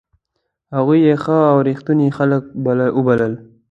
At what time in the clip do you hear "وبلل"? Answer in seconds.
2.97-3.33